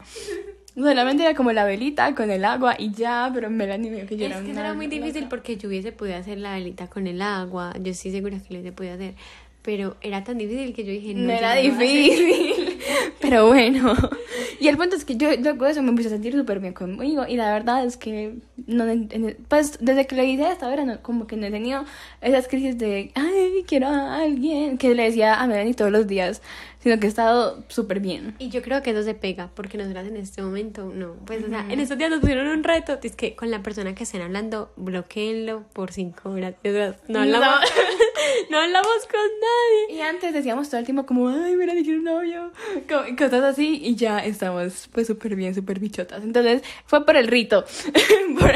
[0.78, 4.18] Solamente era como la velita con el agua y ya, pero Melanie me dijo que
[4.18, 6.88] yo Es era que eso era muy difícil porque yo hubiese podido hacer la velita
[6.88, 7.74] con el agua.
[7.82, 9.16] Yo estoy segura que lo hubiese podido hacer.
[9.64, 12.78] Pero era tan difícil que yo dije, no, No era difícil,
[13.20, 13.96] pero bueno.
[14.60, 16.74] Y el punto es que yo luego de eso me empecé a sentir súper bien
[16.74, 18.36] conmigo y la verdad es que
[18.68, 18.86] no,
[19.48, 21.86] pues desde que lo hice hasta ahora no, como que no he tenido
[22.22, 26.42] esas crisis de, ay, quiero a alguien, que le decía a Melanie todos los días,
[26.88, 28.34] sino que he estado súper bien.
[28.40, 31.16] Y yo creo que eso se pega, porque nosotras en este momento, no.
[31.26, 32.98] Pues, o sea, en estos días nos pusieron un reto.
[33.04, 36.56] Es que con la persona que estén hablando, bloqueenlo por cinco horas.
[37.10, 37.60] No hablamos,
[38.50, 38.58] no.
[38.60, 39.98] hablamos con nadie.
[39.98, 42.52] Y antes decíamos todo el tiempo como, ay, mira, quiero un novio,
[42.88, 46.24] como- cosas así, y ya estamos pues súper bien, súper bichotas.
[46.24, 47.66] Entonces fue por el rito,
[48.40, 48.56] Por-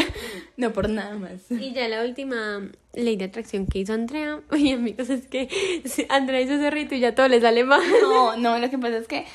[0.57, 1.49] no por nada más.
[1.51, 2.61] Y ya la última
[2.93, 5.49] ley de atracción que hizo Andrea, oye amigos, es que
[6.09, 7.81] Andrea hizo ese rito y ya todo le sale mal.
[8.01, 9.25] No, no, lo que pasa es que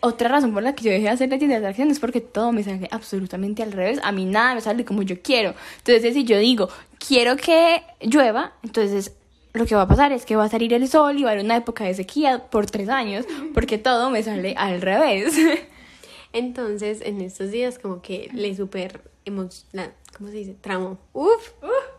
[0.00, 2.52] otra razón por la que yo dejé de hacer leyes de atracción es porque todo
[2.52, 4.00] me sale absolutamente al revés.
[4.02, 5.54] A mí nada me sale como yo quiero.
[5.78, 9.12] Entonces, si yo digo, quiero que llueva, entonces
[9.52, 11.32] lo que va a pasar es que va a salir el sol y va a
[11.32, 15.34] haber una época de sequía por tres años porque todo me sale al revés.
[16.32, 20.56] Entonces, en estos días, como que le super hemos, la, ¿cómo se dice?
[20.60, 20.98] Tramó.
[21.12, 21.50] Uf,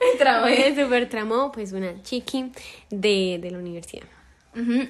[0.49, 2.51] le super tramó, pues, una chiqui
[2.89, 4.03] de, de la universidad.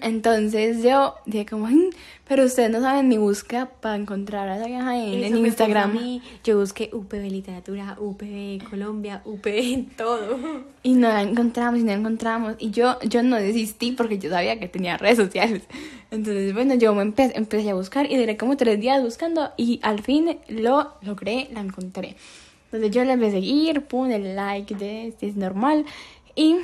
[0.01, 1.91] Entonces yo dije como, "Mm,
[2.27, 5.93] pero ustedes no saben mi búsqueda para encontrar a esa vieja en, Instagram.
[5.93, 6.21] mí.
[6.43, 10.37] Yo busqué UPB Literatura, UPB Colombia, UPB todo.
[10.83, 12.55] Y no la encontramos y no la encontramos.
[12.59, 15.63] Y yo, yo no desistí porque yo sabía que tenía redes sociales.
[16.11, 19.79] Entonces, bueno, yo me empe- empecé a buscar y duré como tres días buscando y
[19.81, 22.17] al fin lo logré, la encontré.
[22.73, 25.85] Entonces yo le empecé a seguir, puse el like de este es normal
[26.35, 26.57] y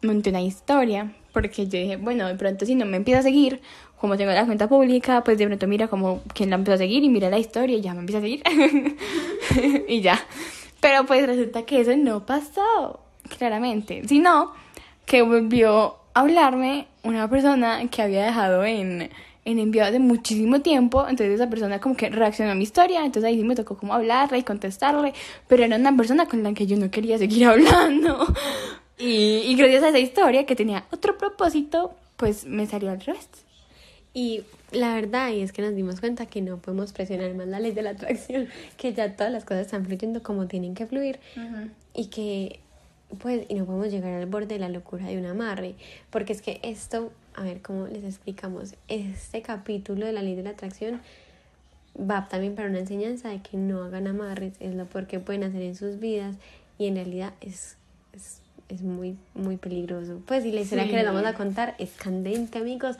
[0.00, 3.60] monté una historia porque yo dije, bueno, de pronto si no me empieza a seguir,
[4.00, 7.02] como tengo la cuenta pública, pues de pronto mira como quien la empezó a seguir
[7.02, 8.44] y mira la historia y ya me empieza a seguir.
[9.88, 10.20] y ya.
[10.78, 13.00] Pero pues resulta que eso no pasó,
[13.36, 14.06] claramente.
[14.06, 14.52] Sino
[15.04, 19.10] que volvió a hablarme una persona que había dejado en,
[19.44, 21.06] en enviado hace muchísimo tiempo.
[21.08, 23.04] Entonces esa persona como que reaccionó a mi historia.
[23.04, 25.12] Entonces ahí sí me tocó como hablarle y contestarle.
[25.48, 28.26] Pero era una persona con la que yo no quería seguir hablando.
[28.98, 33.28] Y, y gracias a esa historia que tenía otro propósito, pues me salió al revés.
[34.16, 37.58] Y la verdad y es que nos dimos cuenta que no podemos presionar más la
[37.58, 41.18] ley de la atracción, que ya todas las cosas están fluyendo como tienen que fluir
[41.94, 42.60] y que
[43.20, 45.74] pues y no podemos llegar al borde de la locura de un amarre,
[46.10, 50.42] porque es que esto, a ver cómo les explicamos, este capítulo de la ley de
[50.42, 51.00] la atracción
[51.98, 55.44] va también para una enseñanza de que no hagan amarres, es lo peor que pueden
[55.44, 56.36] hacer en sus vidas
[56.78, 57.76] y en realidad es,
[58.12, 60.20] es, es muy, muy peligroso.
[60.26, 60.90] Pues y la historia Sí.
[60.90, 62.96] que les vamos a contar es candente, amigos.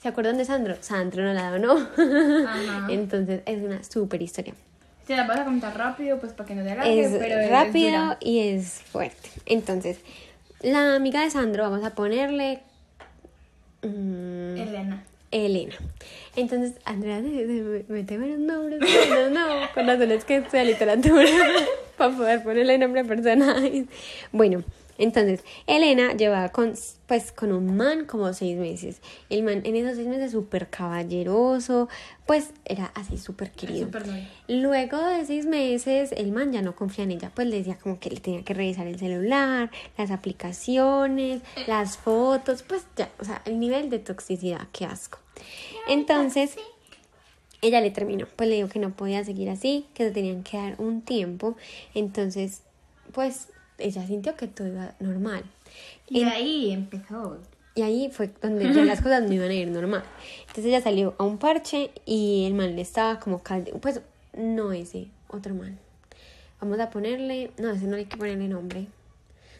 [0.00, 0.76] ¿Se acuerdan de Sandro?
[0.80, 1.74] Sandro no la donó.
[1.76, 2.86] Ajá.
[2.90, 4.54] Entonces es una super historia.
[5.06, 7.50] Se la vas a contar rápido, pues para que no te alargue, Es pero es
[7.50, 8.18] rápido dura.
[8.20, 9.28] y es fuerte.
[9.46, 9.98] Entonces,
[10.62, 12.60] la amiga de Sandro, vamos a ponerle
[13.82, 15.04] mm, Elena.
[15.30, 15.74] Elena.
[16.36, 18.80] Entonces, Andrea se mete menos nombres.
[19.10, 21.26] No, no, con razón es que estudia literatura
[21.98, 23.86] para poder ponerle nombre a personajes.
[24.32, 24.62] Bueno,
[24.98, 26.74] entonces, Elena llevaba con,
[27.06, 29.00] pues, con un man como seis meses.
[29.30, 31.88] El man en esos seis meses súper caballeroso,
[32.26, 33.88] pues era así súper querido.
[33.92, 34.28] Loyal.
[34.48, 38.00] Luego de seis meses, el man ya no confía en ella, pues le decía como
[38.00, 43.40] que le tenía que revisar el celular, las aplicaciones, las fotos, pues ya, o sea,
[43.44, 45.20] el nivel de toxicidad, qué asco.
[45.86, 46.56] Entonces,
[47.62, 50.56] ella le terminó, pues le dijo que no podía seguir así, que se tenían que
[50.56, 51.56] dar un tiempo,
[51.94, 52.62] entonces,
[53.12, 55.44] pues ella sintió que todo iba normal.
[56.08, 57.38] Y En- ahí empezó.
[57.74, 60.02] y ahí fue donde ya las cosas no iban a ir normal.
[60.40, 63.72] Entonces ella salió a un parche y el man le estaba como calde...
[63.80, 64.00] Pues
[64.36, 65.78] no ese, otro man.
[66.60, 67.50] Vamos a ponerle...
[67.58, 68.86] No, ese no hay que ponerle nombre.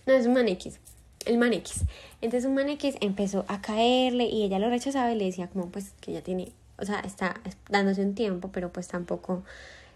[0.07, 0.79] No, es un man X.
[1.27, 1.85] El man X.
[2.21, 5.69] Entonces un man X empezó a caerle y ella lo rechazaba y le decía como
[5.71, 6.53] pues que ya tiene...
[6.81, 9.43] O sea, está dándose un tiempo, pero pues tampoco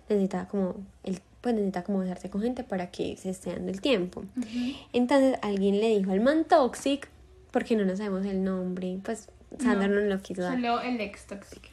[0.09, 0.77] necesita como...
[1.05, 4.23] El, pues necesita como besarse con gente para que se esté dando el tiempo.
[4.93, 7.09] Entonces alguien le dijo al man toxic,
[7.51, 10.55] porque no nos sabemos el nombre, pues Sandra no, lo quiso dar.
[10.55, 11.69] Solo el ex tóxico.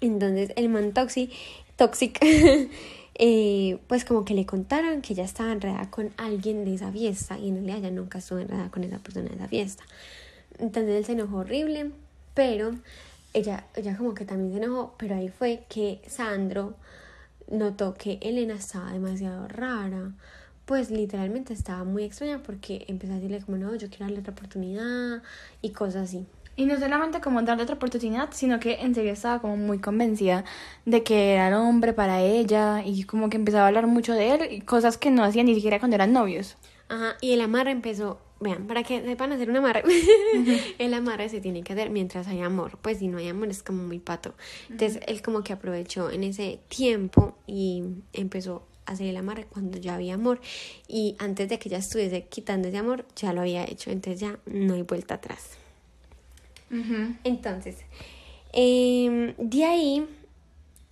[0.00, 1.30] Entonces el man toxic,
[1.76, 2.18] toxic
[3.14, 7.38] eh, pues como que le contaron que ella estaba enredada con alguien de esa fiesta
[7.38, 9.84] y en realidad ella nunca estuvo enredada con esa persona de esa fiesta.
[10.58, 11.90] Entonces él se enojó horrible,
[12.32, 12.74] pero
[13.34, 16.74] ella, ella como que también se enojó, pero ahí fue que Sandro
[17.50, 20.12] notó que Elena estaba demasiado rara.
[20.64, 24.32] Pues literalmente estaba muy extraña porque empezó a decirle como no, yo quiero darle otra
[24.32, 25.22] oportunidad
[25.60, 26.26] y cosas así.
[26.56, 30.44] Y no solamente como darle otra oportunidad, sino que en serio estaba como muy convencida
[30.86, 34.34] de que era el hombre para ella y como que empezaba a hablar mucho de
[34.34, 36.56] él y cosas que no hacía ni siquiera cuando eran novios.
[36.88, 39.82] Ajá, y el amarre empezó, vean, para que sepan hacer un amarre,
[40.78, 43.62] el amarre se tiene que hacer mientras hay amor, pues si no hay amor es
[43.62, 44.34] como muy pato.
[44.68, 49.78] Entonces él como que aprovechó en ese tiempo y empezó a hacer el amarre cuando
[49.78, 50.40] ya había amor
[50.86, 54.38] y antes de que ya estuviese quitando ese amor ya lo había hecho, entonces ya
[54.46, 55.58] no hay vuelta atrás.
[57.24, 57.76] Entonces,
[58.52, 60.06] em, de ahí,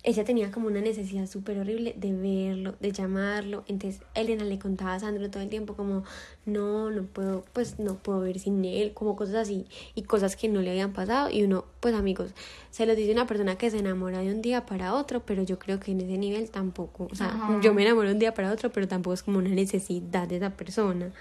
[0.05, 3.63] ella tenía como una necesidad súper horrible de verlo, de llamarlo.
[3.67, 6.03] Entonces, Elena le contaba a Sandro todo el tiempo como,
[6.45, 10.49] no, no puedo, pues no puedo vivir sin él, como cosas así, y cosas que
[10.49, 11.29] no le habían pasado.
[11.29, 12.31] Y uno, pues amigos,
[12.69, 15.57] se los dice una persona que se enamora de un día para otro, pero yo
[15.57, 17.61] creo que en ese nivel tampoco, o sea, Ajá.
[17.61, 20.35] yo me enamoro de un día para otro, pero tampoco es como una necesidad de
[20.35, 21.13] esa persona.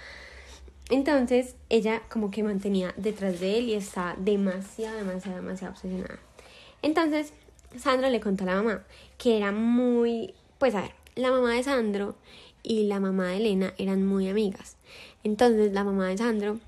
[0.90, 6.18] Entonces ella como que mantenía detrás de él y estaba demasiado, demasiado, demasiado obsesionada.
[6.82, 7.32] Entonces
[7.78, 8.82] Sandro le contó a la mamá
[9.18, 12.16] que era muy, pues a ver, la mamá de Sandro
[12.62, 14.76] y la mamá de Elena eran muy amigas.
[15.24, 16.58] Entonces la mamá de Sandro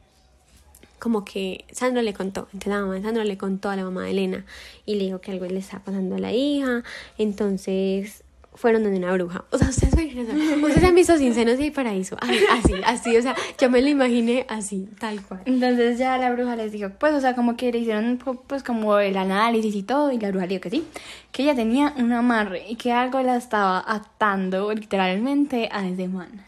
[0.99, 4.05] como que Sandro le contó, entonces la mamá de Sandro le contó a la mamá
[4.05, 4.47] de Elena
[4.87, 6.83] y le dijo que algo le estaba pasando a la hija,
[7.19, 8.24] entonces
[8.55, 9.45] fueron donde una bruja.
[9.51, 13.17] O sea, ustedes o sea, ustedes han visto Sin Senos y Paraíso, Ay, así, así,
[13.17, 15.41] o sea, yo me lo imaginé así, tal cual.
[15.45, 18.99] Entonces ya la bruja les dijo, pues, o sea, como que le hicieron pues como
[18.99, 20.85] el análisis y todo, y la bruja le dijo que sí,
[21.33, 26.47] que ella tenía un amarre y que algo la estaba atando literalmente a ese man.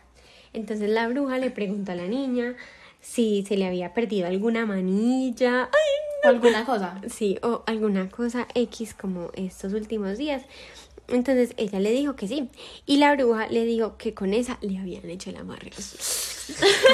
[0.53, 2.55] Entonces la bruja le preguntó a la niña
[3.01, 7.01] si se le había perdido alguna manilla, ay, O alguna cosa.
[7.09, 10.43] sí, o alguna cosa X como estos últimos días.
[11.09, 12.49] Entonces ella le dijo que sí.
[12.87, 15.71] Y la bruja le dijo que con esa le habían hecho el amarre.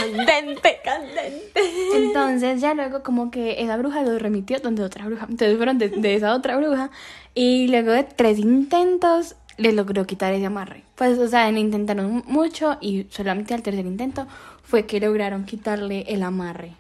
[0.01, 1.61] candente, candente.
[1.95, 5.27] Entonces ya luego como que esa bruja lo remitió donde otra bruja.
[5.29, 6.91] Entonces fueron de, de esa otra bruja.
[7.35, 10.85] Y luego de tres intentos, le logró quitar ese amarre.
[10.97, 14.27] Pues, o sea, intentaron mucho y solamente al tercer intento
[14.63, 16.73] fue que lograron quitarle el amarre.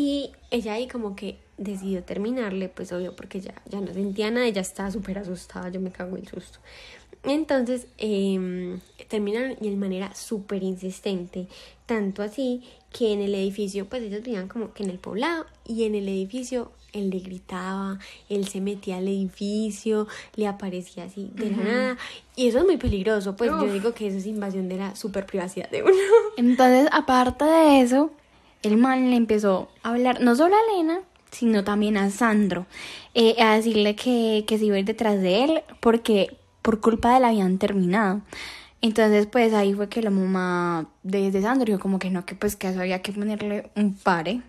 [0.00, 4.46] Y ella ahí como que decidió terminarle, pues obvio, porque ya, ya no sentía nada,
[4.46, 6.58] ella estaba súper asustada, yo me cago en el susto.
[7.22, 11.48] Entonces em, terminaron y el man era súper insistente,
[11.84, 15.84] tanto así que en el edificio, pues ellos vivían como que en el poblado y
[15.84, 17.98] en el edificio él le gritaba,
[18.30, 21.98] él se metía al edificio, le aparecía así de la nada
[22.36, 25.26] y eso es muy peligroso, pues yo digo que eso es invasión de la super
[25.26, 25.92] privacidad de uno.
[26.38, 28.10] Entonces, aparte de eso,
[28.62, 32.66] el man le empezó a hablar no solo a Elena, sino también a Sandro,
[33.14, 37.10] eh, a decirle que, que se iba a ir detrás de él porque por culpa
[37.10, 38.22] de él habían terminado.
[38.82, 42.34] Entonces, pues ahí fue que la mamá de, de Sandro dijo como que no, que
[42.34, 44.42] pues que eso había que ponerle un pare.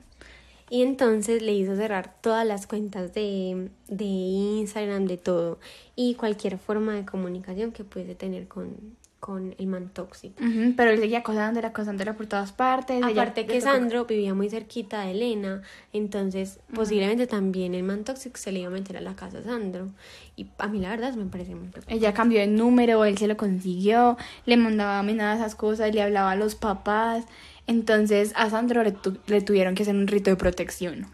[0.69, 5.59] Y entonces le hizo cerrar todas las cuentas de, de Instagram, de todo,
[5.97, 10.43] y cualquier forma de comunicación que pudiese tener con, con el man tóxico.
[10.43, 13.01] Ujú, pero él seguía acosándola, acosándola por todas partes.
[13.03, 15.61] Aparte que Sandro vivía muy cerquita de Elena,
[15.93, 19.43] entonces posiblemente también el man tóxico se le iba a meter a la casa a
[19.43, 19.89] Sandro.
[20.35, 21.93] Y a mí la verdad me parece muy preocupante.
[21.93, 26.35] Ella cambió de número, él se lo consiguió, le mandaba amenazas, cosas, le hablaba a
[26.35, 27.23] los papás.
[27.67, 31.05] Entonces a Sandro le, tu- le tuvieron que hacer un rito de protección.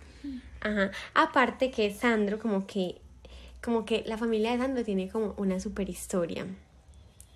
[0.62, 0.92] Ajá.
[1.14, 3.02] Aparte que Sandro como que
[3.62, 6.46] como que la familia de Sandro tiene como una super historia.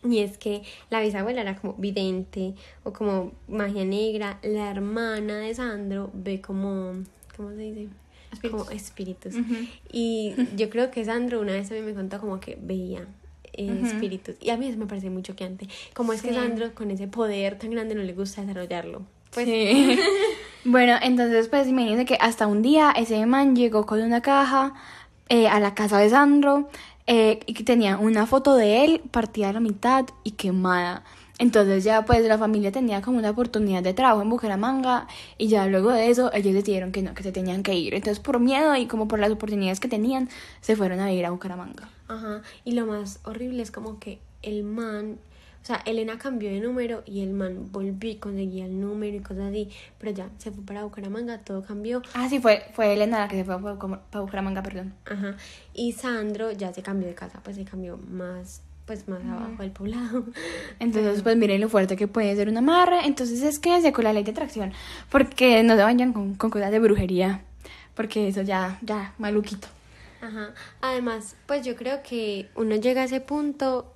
[0.03, 4.39] Y es que la bisabuela era como vidente o como magia negra.
[4.41, 6.93] La hermana de Sandro ve como,
[7.35, 7.87] ¿cómo se dice?
[8.31, 8.51] Espíritus.
[8.61, 9.35] Como espíritus.
[9.35, 9.55] Ujú.
[9.91, 13.05] Y yo creo que Sandro una vez a mí me contó como que veía
[13.53, 14.35] eh, espíritus.
[14.41, 15.67] Y a mí eso me parece muy choqueante.
[15.93, 16.33] Como es que.
[16.33, 19.03] Sandro con ese poder tan grande no le gusta desarrollarlo.
[19.33, 19.99] Pues Sí.
[20.65, 24.73] bueno, entonces pues imagínense que hasta un día ese man llegó con una caja
[25.29, 26.69] eh, a la casa de Sandro
[27.13, 31.03] eh, y tenía una foto de él partida a la mitad y quemada.
[31.39, 35.65] Entonces ya pues la familia tenía como una oportunidad de trabajo en Bucaramanga y ya
[35.65, 37.95] luego de eso ellos decidieron que no, que se tenían que ir.
[37.95, 40.29] Entonces por miedo y como por las oportunidades que tenían
[40.61, 41.89] se fueron a ir a Bucaramanga.
[42.07, 45.17] Ajá, y lo más horrible es como que el man,
[45.61, 49.19] o sea, Elena cambió de número y el man volvió y conseguía el número y
[49.19, 49.69] cosas así,
[49.99, 52.01] pero ya se fue para Bucaramanga, todo cambió.
[52.15, 54.93] Ah, sí, fue, fue Elena la que se fue para Bucaramanga, perdón.
[55.05, 55.35] Ajá,
[55.73, 59.71] y Sandro ya se cambió de casa, pues se cambió más, pues más abajo del
[59.71, 60.25] poblado.
[60.79, 63.05] Entonces, pues miren lo fuerte que puede ser un amarre.
[63.05, 64.73] Entonces es quédense con la ley de atracción.
[65.09, 67.41] Porque no se vayan con, con cosas de brujería.
[67.93, 69.67] Porque eso ya, ya, maluquito.
[70.21, 73.90] Ajá, además, pues yo creo que uno llega a ese punto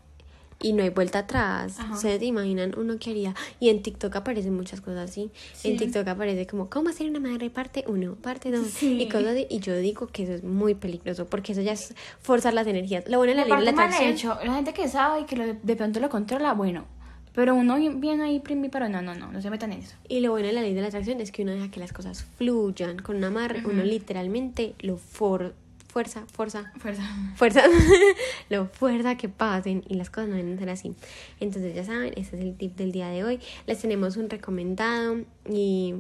[0.67, 1.79] y no hay vuelta atrás.
[1.79, 1.93] Ajá.
[1.93, 3.35] Ustedes se imaginan uno que haría.
[3.59, 5.29] Y en TikTok aparecen muchas cosas así.
[5.63, 5.77] En Sí.
[5.77, 8.65] TikTok aparece como, ¿cómo hacer una madre parte 1, parte 2?
[8.67, 8.99] Sí.
[9.01, 9.47] Y cosas así.
[9.49, 13.07] Y yo digo que eso es muy peligroso porque eso ya es forzar las energías.
[13.07, 14.09] Lo bueno de la ley de la atracción.
[14.11, 16.85] hecho, la gente que sabe y que lo- de pronto lo controla, bueno.
[17.33, 19.95] Pero uno bien ahí pero no, no, no, no se metan en eso.
[20.07, 21.91] Y lo bueno de la ley de la atracción es que uno deja que las
[21.91, 22.97] cosas fluyan.
[22.99, 25.53] Con un amarre, uno literalmente lo for
[25.95, 27.03] fuerza, fuerza, Fuerza.
[27.37, 27.61] fuerza,
[28.49, 30.93] lo fuerza que pasen y las cosas no deben ser así.
[31.39, 33.39] Entonces ya saben, ese es el tip del día de hoy.
[33.65, 35.93] Les tenemos un recomendado y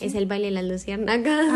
[0.00, 1.46] es el baile de las luciérnagas.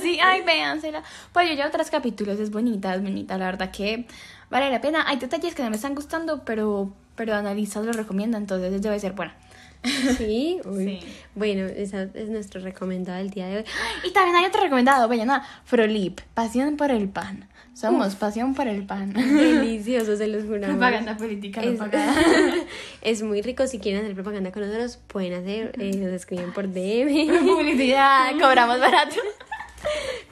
[0.00, 1.02] sí, ay, véansela.
[1.32, 4.06] Pues yo llevo tres capítulos, es bonita, es bonita, la verdad que
[4.48, 5.02] vale la pena.
[5.08, 9.14] Hay detalles que no me están gustando, pero, pero analistas lo recomiendan, entonces debe ser
[9.14, 9.34] buena.
[10.18, 10.84] Sí, uy.
[10.84, 11.08] Sí.
[11.34, 13.64] Bueno, ese es nuestro recomendado del día de hoy.
[14.08, 17.48] Y también hay otro recomendado, vayan a Frolip, pasión por el pan.
[17.72, 19.12] Somos pasión por el pan.
[19.14, 20.76] Delicioso, se los juramos.
[20.76, 22.14] Propaganda política no Es, pagada.
[23.02, 23.66] es muy rico.
[23.66, 25.72] Si quieren hacer propaganda con nosotros, pueden hacer.
[25.78, 27.28] eh, nos escriben por DM.
[27.46, 29.16] Publicidad, cobramos barato.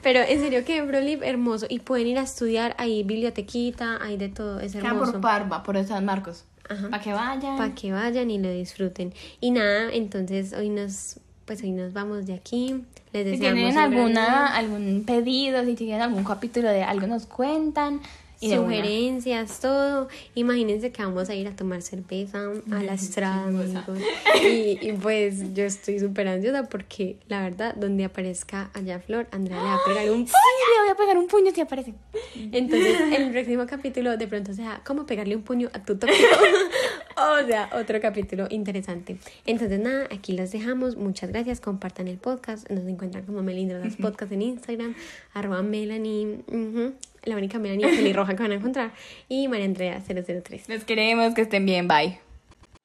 [0.03, 1.65] Pero en serio que Brolip hermoso.
[1.69, 2.75] Y pueden ir a estudiar.
[2.77, 4.59] Hay bibliotequita, hay de todo.
[4.59, 5.13] Es Queda hermoso.
[5.13, 6.45] por Parva, por San Marcos.
[6.89, 7.57] Para que vayan.
[7.57, 9.13] Para que vayan y lo disfruten.
[9.41, 11.19] Y nada, entonces hoy nos.
[11.45, 12.83] Pues hoy nos vamos de aquí.
[13.11, 13.99] Les si deseamos tienen gran día.
[14.01, 18.01] alguna, algún pedido, si tienen algún capítulo de algo, nos cuentan.
[18.41, 20.07] Y sugerencias, todo.
[20.33, 22.39] Imagínense que vamos a ir a tomar cerveza
[22.71, 23.99] a la estrada, amigos.
[24.41, 29.57] Y, y pues yo estoy súper ansiosa porque la verdad, donde aparezca allá Flor, Andrea
[29.57, 31.93] le va a pegar un ¡Ay, le voy a pegar un puño si aparece!
[32.35, 36.27] Entonces, el próximo capítulo de pronto sea cómo pegarle un puño a tu tóxico.
[37.17, 39.17] o sea, otro capítulo interesante.
[39.45, 40.95] Entonces, nada, aquí los dejamos.
[40.95, 41.59] Muchas gracias.
[41.59, 42.69] Compartan el podcast.
[42.69, 44.95] Nos encuentran como Melindrosas Podcast en Instagram.
[45.33, 46.39] Arroba Melanie.
[46.47, 46.93] ujú,
[47.23, 48.91] la única Melanie pelirroja que van a encontrar.
[49.27, 50.69] Y María Andrea 003.
[50.69, 52.19] Les queremos, que estén bien, bye.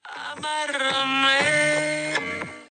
[0.04, 1.74] Amárrame